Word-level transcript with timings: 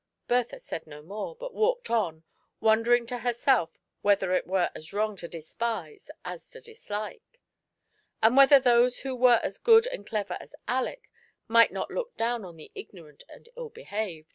Bertha 0.27 0.59
said 0.59 0.87
no 0.87 1.03
more, 1.03 1.35
but 1.35 1.53
walked 1.53 1.91
on, 1.91 2.23
wondering 2.59 3.05
to 3.05 3.19
her 3.19 3.33
self 3.33 3.77
whether 4.01 4.33
it 4.33 4.47
were 4.47 4.71
as 4.73 4.91
wrong 4.93 5.15
to 5.17 5.27
despise 5.27 6.09
as 6.25 6.49
to 6.49 6.59
dislike; 6.59 7.39
and 8.19 8.35
whether 8.35 8.59
those 8.59 9.01
who 9.01 9.15
were 9.15 9.39
as 9.43 9.59
good 9.59 9.85
and 9.85 10.07
clever 10.07 10.37
as 10.39 10.55
Aleck 10.67 11.07
might 11.47 11.71
not 11.71 11.91
look 11.91 12.17
down 12.17 12.43
on 12.43 12.55
the 12.57 12.71
ignorant 12.73 13.23
and 13.29 13.47
ill 13.55 13.69
behaved. 13.69 14.29